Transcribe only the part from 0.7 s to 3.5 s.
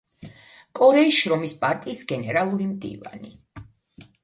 კორეის შრომის პარტიის გენერალური მდივანი.